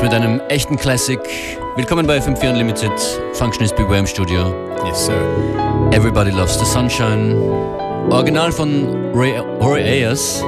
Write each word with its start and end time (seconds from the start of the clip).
Jetzt 0.00 0.12
mit 0.14 0.22
einem 0.22 0.40
echten 0.48 0.78
Classic. 0.78 1.20
Willkommen 1.76 2.06
bei 2.06 2.16
FM4 2.16 2.48
Unlimited. 2.52 2.90
Functionist 3.34 3.76
Beware 3.76 3.98
im 3.98 4.06
Studio. 4.06 4.54
Yes, 4.86 5.04
sir. 5.04 5.20
Everybody 5.92 6.30
Loves 6.30 6.58
the 6.58 6.64
Sunshine. 6.64 7.34
Original 8.08 8.50
von 8.50 9.12
Roy, 9.12 9.36
Roy 9.60 9.82
Ayers. 9.82 10.42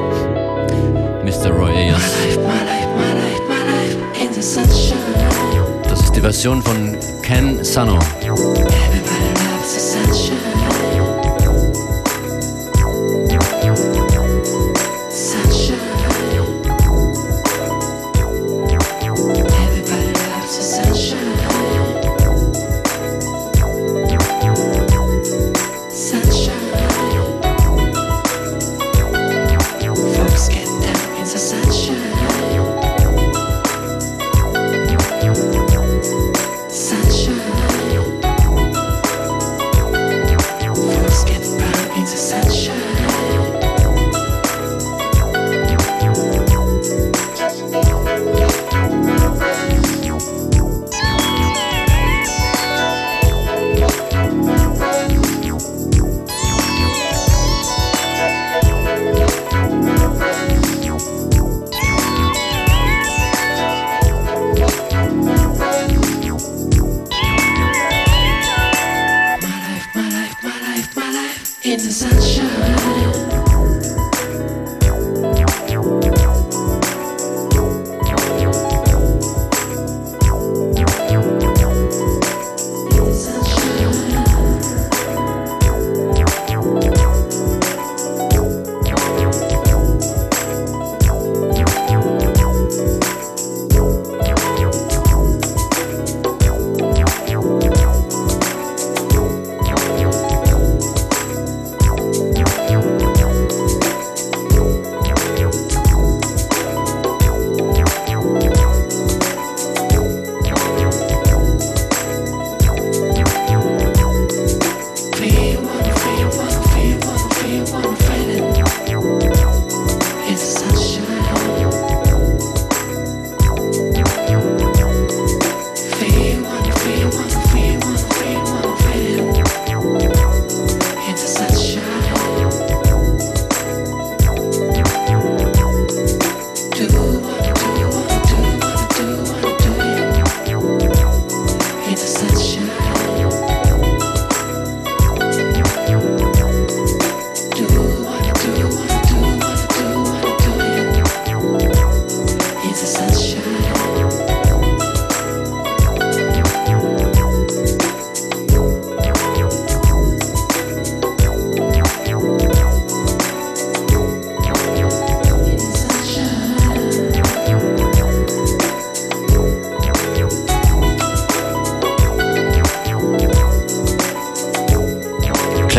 Mr. 1.23 1.51
Roy 1.51 1.71
Ayers. 1.71 2.01
Das 5.83 6.01
ist 6.01 6.17
die 6.17 6.21
Version 6.23 6.63
von 6.63 6.97
Ken 7.21 7.63
Sano. 7.63 7.99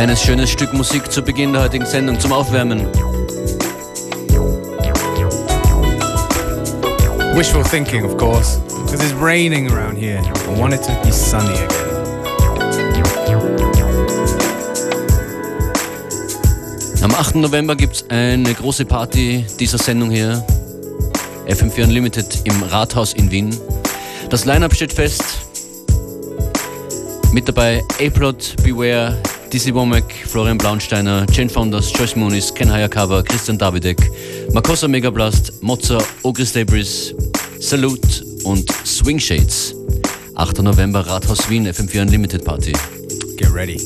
Kleines 0.03 0.22
schönes 0.22 0.50
Stück 0.50 0.74
Musik 0.74 1.09
zu 1.09 1.22
Beginn 1.22 1.53
der 1.53 1.62
heutigen 1.62 1.86
Sendung 1.86 2.19
zum 2.19 2.34
Aufwärmen. 2.34 2.88
Wishful 7.34 7.64
thinking, 7.64 8.03
of 8.03 8.18
course, 8.18 8.59
because 8.84 9.02
it's 9.02 9.13
raining 9.13 9.72
around 9.72 9.97
here. 9.97 10.19
I 10.19 10.59
want 10.59 10.74
it 10.74 10.84
to 10.84 10.92
be 11.06 11.09
sunny 11.09 11.53
again. 11.53 11.69
Am 17.02 17.16
8. 17.16 17.36
November 17.36 17.74
gibt 17.74 17.96
es 17.96 18.06
eine 18.09 18.53
große 18.53 18.84
Party 18.84 19.46
dieser 19.58 19.78
Sendung 19.78 20.12
hier. 20.12 20.46
FM4 21.47 21.86
Unlimited 21.86 22.42
im 22.44 22.62
Rathaus 22.63 23.13
in 23.13 23.31
Wien. 23.31 23.58
Das 24.30 24.44
Line-Up 24.44 24.75
steht 24.75 24.92
fest. 24.92 25.24
Mit 27.31 27.47
dabei 27.47 27.81
A-Plot, 28.02 28.58
Beware, 28.63 29.18
Dizzy 29.53 29.72
Womack, 29.72 30.12
Florian 30.25 30.58
Blaunsteiner, 30.58 31.28
Jane 31.31 31.47
Founders, 31.47 31.91
Joyce 31.91 32.16
Moonis, 32.16 32.52
Ken 32.56 32.68
Hayakawa, 32.68 33.24
Christian 33.24 33.56
Davidek, 33.56 34.00
Makosa 34.52 34.88
Megablast, 34.88 35.62
Mozza, 35.62 36.03
Ogris 36.24 36.53
Debris, 36.53 37.14
Salute 37.59 38.25
und 38.46 38.68
Swing 38.84 39.19
Shades. 39.19 39.75
8. 40.34 40.63
November 40.63 41.02
Rathaus 41.02 41.47
Wien, 41.52 41.68
FM4 41.68 42.02
Unlimited 42.02 42.44
Party. 42.44 42.74
Get 43.38 43.52
ready. 43.52 43.78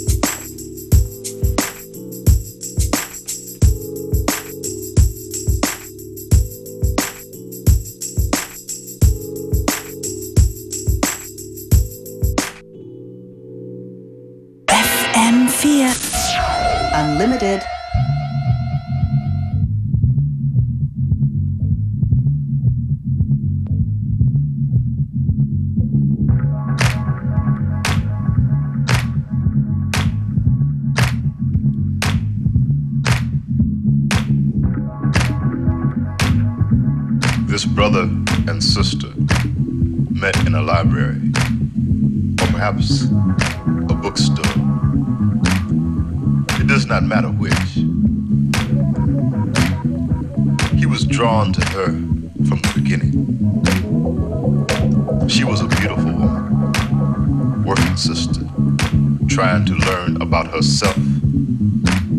trying 59.38 59.63
to 59.63 59.75
learn 59.75 60.19
about 60.19 60.48
herself. 60.48 60.95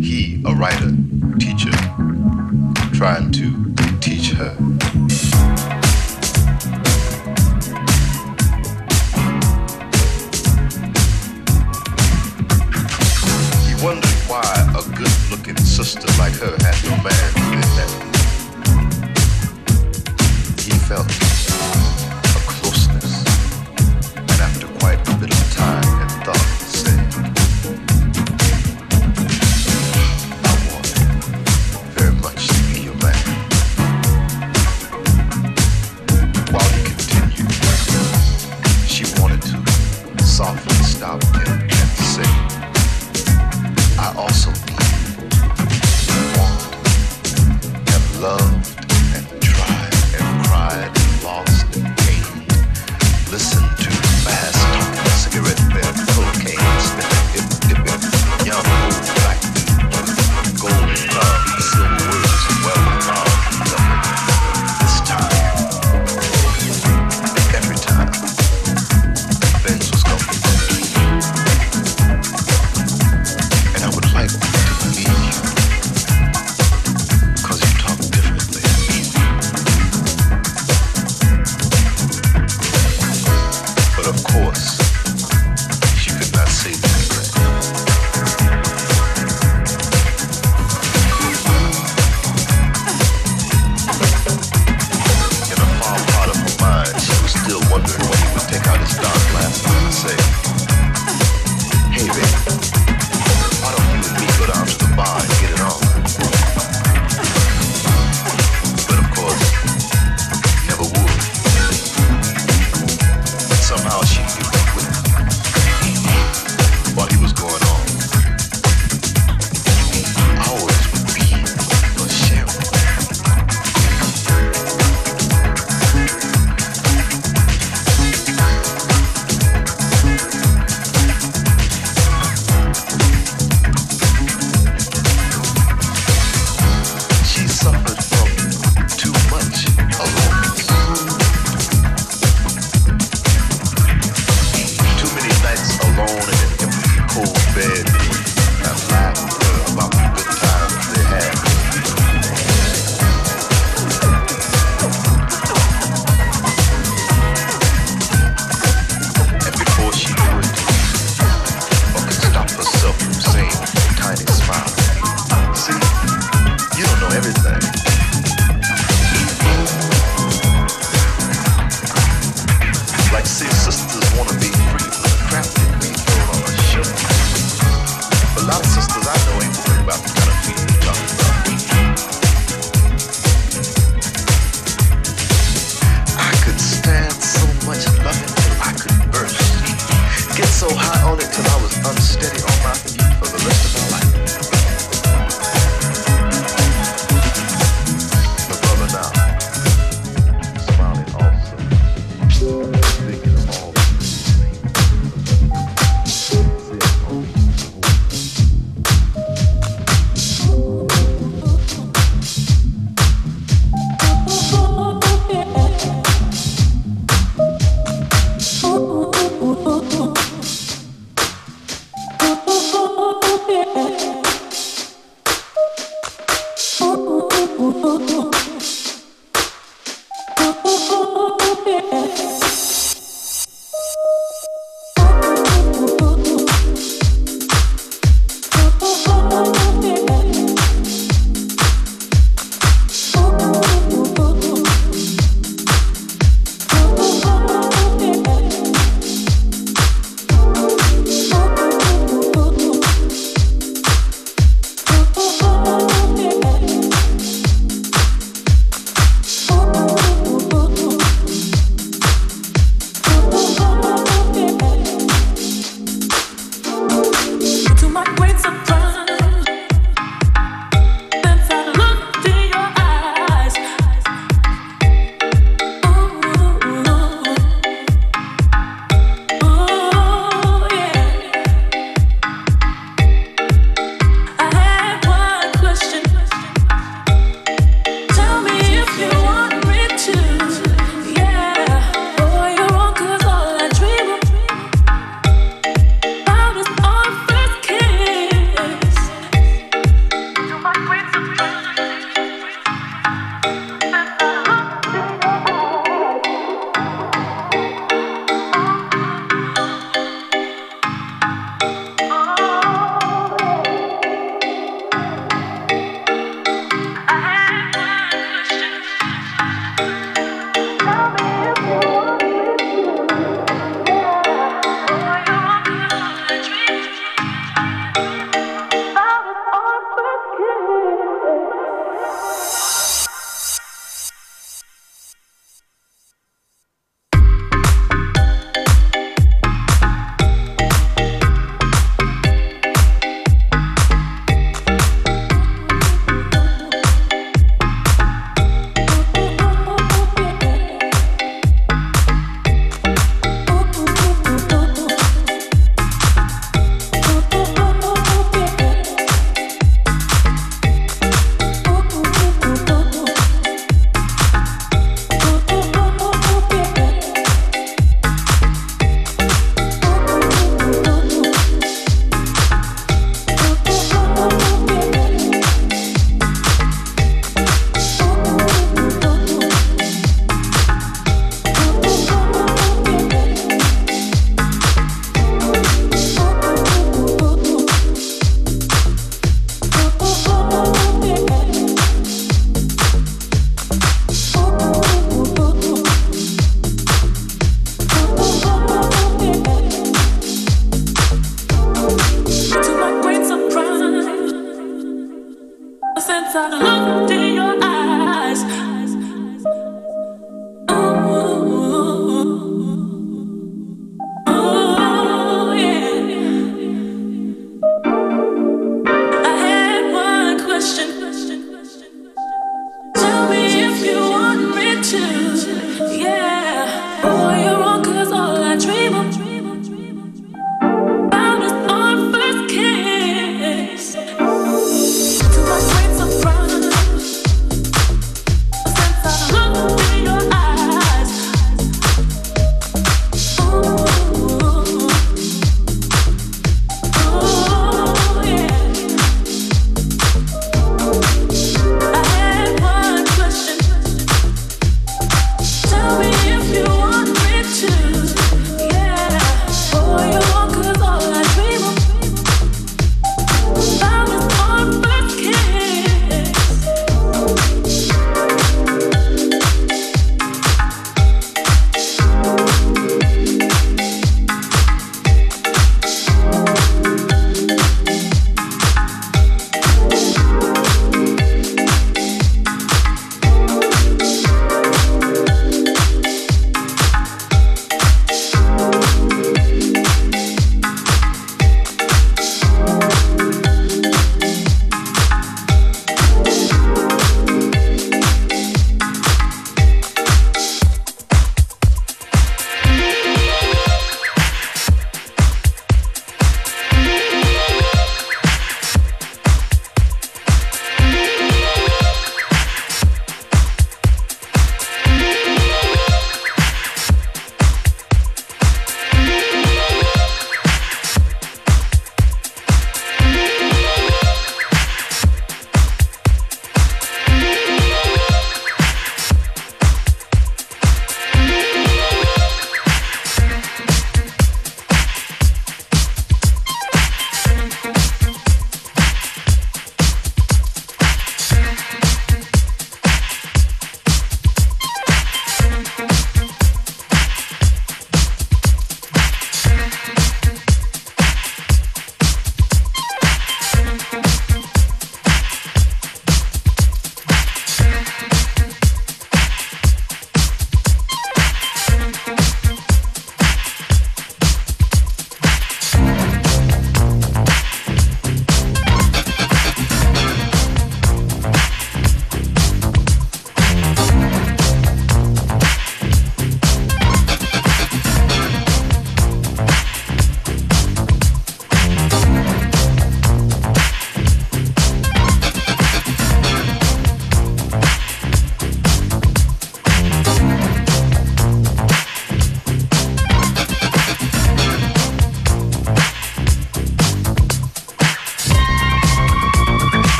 He, 0.00 0.40
a 0.46 0.54
writer, 0.54 0.92
teacher, 1.40 1.72
trying 2.94 3.32
to 3.32 3.74
teach 3.98 4.30
her. 4.34 4.54
He 13.66 13.74
wondered 13.84 14.18
why 14.28 14.44
a 14.78 14.82
good 14.96 15.10
looking 15.32 15.56
sister 15.56 16.06
like 16.20 16.34
her 16.34 16.56
had 16.60 16.76
no 16.84 16.94
man 17.02 17.34
within 17.50 17.70
that. 17.74 17.90
He 20.60 20.70
felt. 20.86 21.37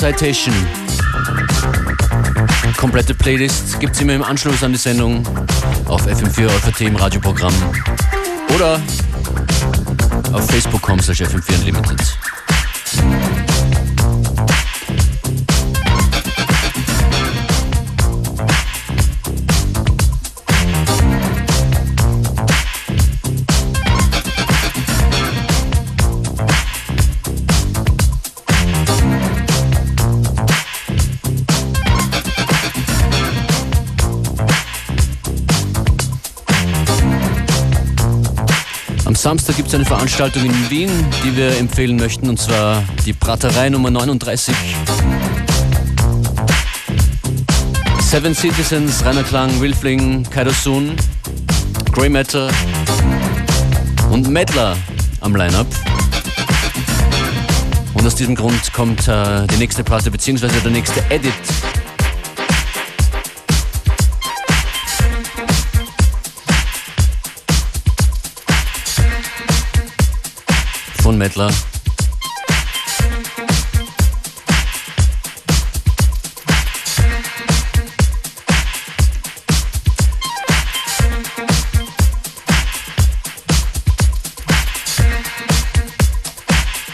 Citation. 0.00 0.54
Komplette 2.78 3.14
Playlist 3.14 3.78
gibt 3.80 3.94
es 3.94 4.00
immer 4.00 4.14
im 4.14 4.22
Anschluss 4.22 4.64
an 4.64 4.72
die 4.72 4.78
Sendung 4.78 5.26
auf 5.88 6.06
FM4 6.06 6.48
FAT 6.48 6.80
im 6.80 6.96
Radioprogramm 6.96 7.52
oder 8.54 8.80
auf 10.32 10.46
Facebook.com 10.50 11.00
slash 11.00 11.20
FM4 11.20 11.58
Unlimited. 11.58 12.19
Samstag 39.20 39.56
gibt 39.56 39.68
es 39.68 39.74
eine 39.74 39.84
Veranstaltung 39.84 40.46
in 40.46 40.70
Wien, 40.70 40.90
die 41.22 41.36
wir 41.36 41.54
empfehlen 41.58 41.96
möchten, 41.96 42.30
und 42.30 42.40
zwar 42.40 42.82
die 43.04 43.12
Braterei 43.12 43.68
Nummer 43.68 43.90
39. 43.90 44.54
Seven 48.00 48.34
Citizens, 48.34 49.04
Rainer 49.04 49.22
Klang, 49.22 49.60
Wilfling, 49.60 50.22
Kaido 50.30 50.52
Soon, 50.52 50.96
Grey 51.92 52.08
Matter 52.08 52.48
und 54.10 54.26
Medler 54.30 54.74
am 55.20 55.36
Line-Up. 55.36 55.66
Und 57.92 58.06
aus 58.06 58.14
diesem 58.14 58.34
Grund 58.34 58.72
kommt 58.72 59.06
äh, 59.06 59.46
die 59.48 59.58
nächste 59.58 59.84
Platte 59.84 60.10
bzw. 60.10 60.48
der 60.64 60.70
nächste 60.70 61.04
Edit 61.10 61.34
von 71.10 71.18
Mettler. 71.18 71.50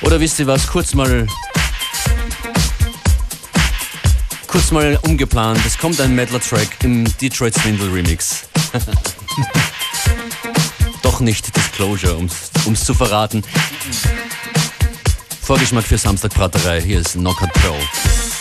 Oder 0.01 0.19
wisst 0.19 0.39
ihr 0.39 0.47
was? 0.47 0.67
Kurz 0.67 0.95
mal. 0.95 1.27
Kurz 4.47 4.71
mal 4.71 4.99
umgeplant. 5.03 5.61
Es 5.67 5.77
kommt 5.77 6.01
ein 6.01 6.15
Metal-Track 6.15 6.69
im 6.85 7.05
Detroit 7.19 7.55
Swindle 7.55 7.93
Remix. 7.93 8.45
Doch 11.03 11.21
nicht 11.21 11.55
Disclosure, 11.55 12.17
um 12.17 12.73
es 12.73 12.85
zu 12.85 12.95
verraten. 12.95 13.45
Vorgeschmack 15.47 15.85
für 15.85 15.97
Samstagbraterei. 15.97 16.81
Hier 16.81 16.99
ist 16.99 17.13
Knockout 17.13 17.53
Pro. 17.53 18.36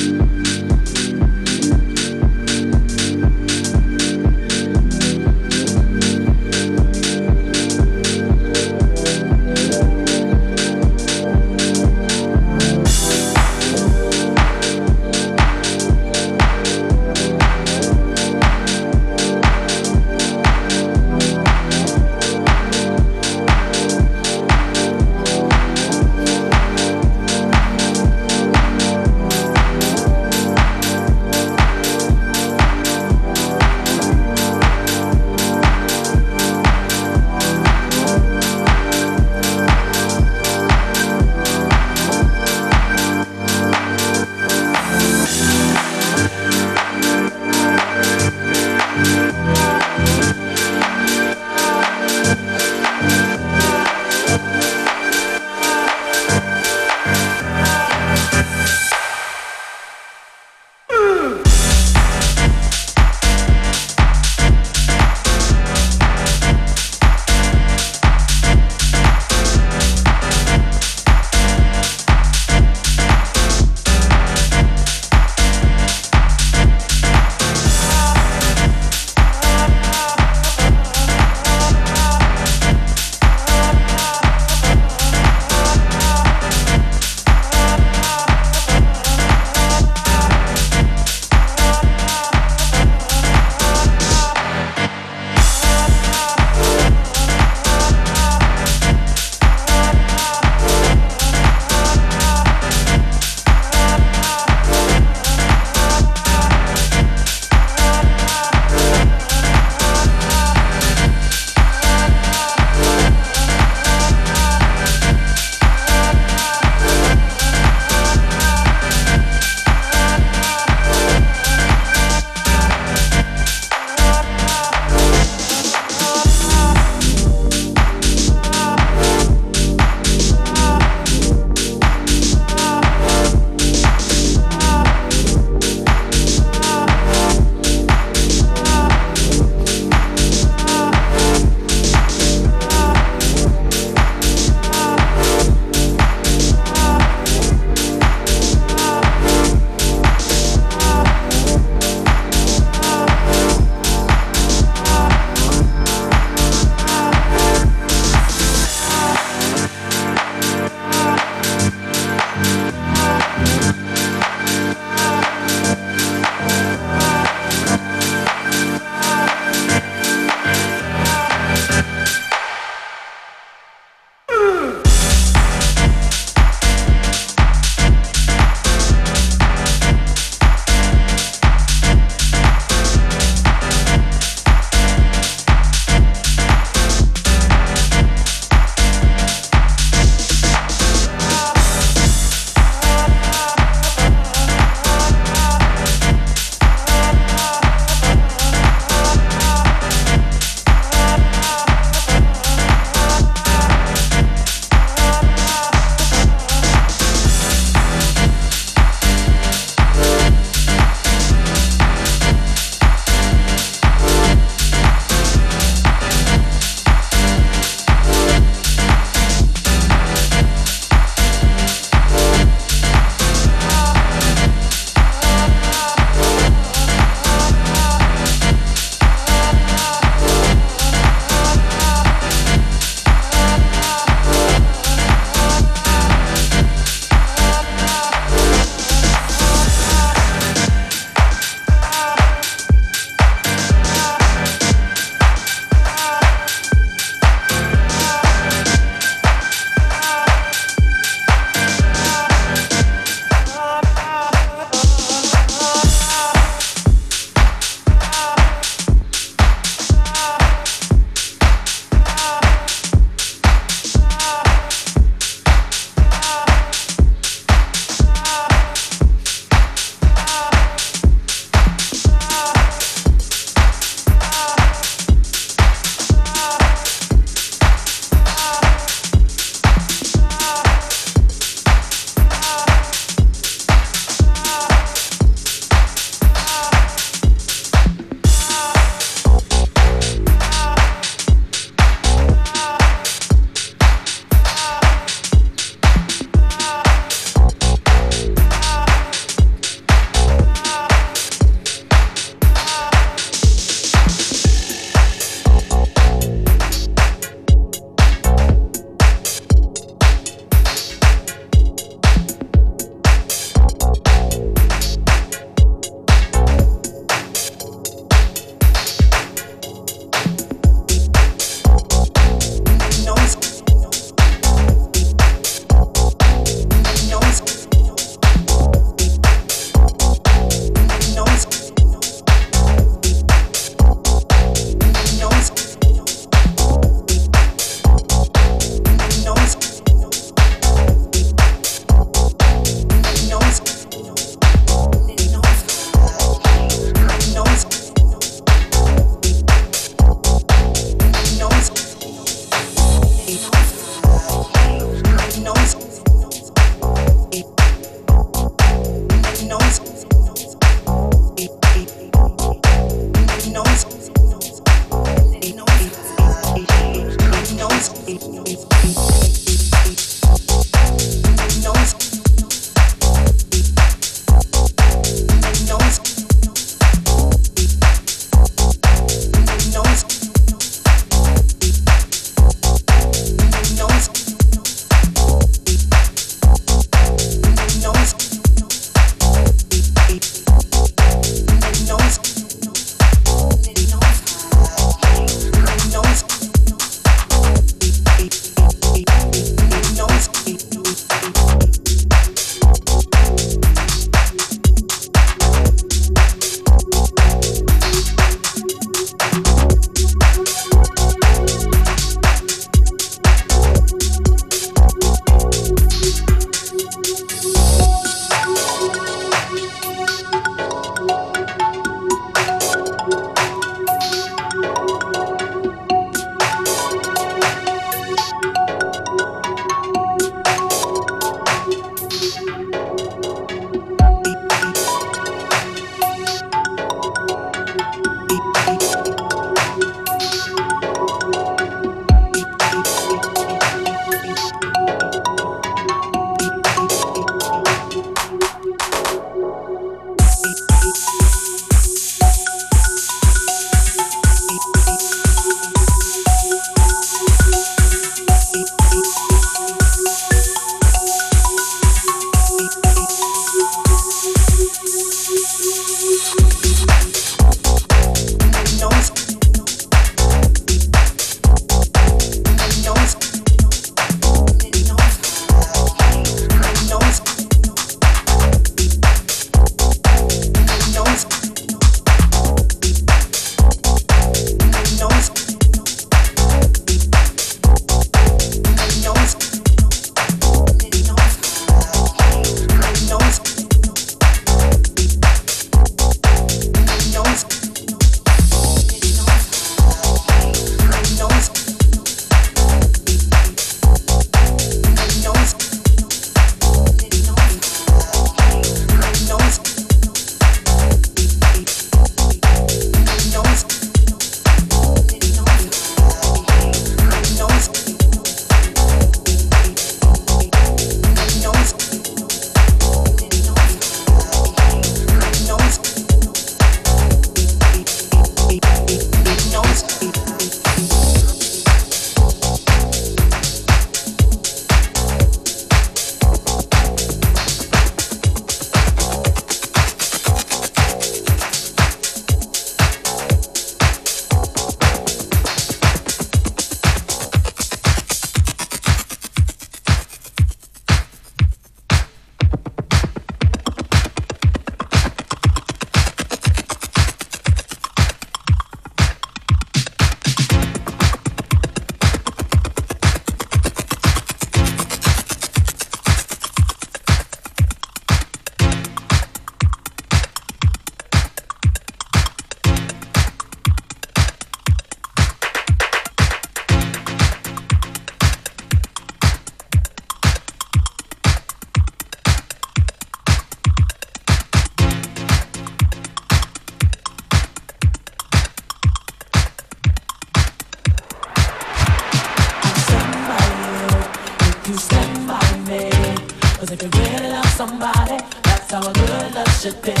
the 599.73 599.91
day. 599.93 600.00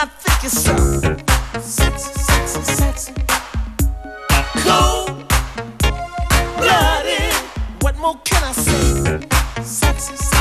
I 0.00 0.04
think 0.04 0.44
it's 0.44 0.60
something 0.60 1.60
sexy, 1.60 2.12
sexy, 2.20 2.62
sexy. 2.62 3.12
Cold 4.62 5.26
blooded. 6.56 7.34
What 7.80 7.98
more 7.98 8.14
can 8.24 8.44
I 8.44 8.52
say? 8.52 9.20
Sexy, 9.64 10.14
sexy. 10.14 10.37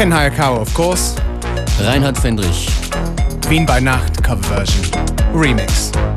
Ken 0.00 0.10
Hayakawa, 0.10 0.60
of 0.62 0.72
course. 0.72 1.14
Reinhard 1.78 2.14
Fendrich. 2.14 2.70
Wien 3.50 3.66
by 3.66 3.80
Nacht 3.80 4.24
cover 4.24 4.40
version. 4.48 4.82
Remix. 5.34 6.09